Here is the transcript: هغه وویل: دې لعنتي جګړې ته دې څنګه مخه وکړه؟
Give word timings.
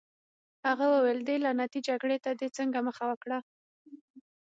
هغه 0.67 0.85
وویل: 0.93 1.19
دې 1.27 1.35
لعنتي 1.43 1.79
جګړې 1.87 2.17
ته 2.25 2.31
دې 2.39 2.47
څنګه 2.57 2.79
مخه 2.87 3.03
وکړه؟ 3.11 3.39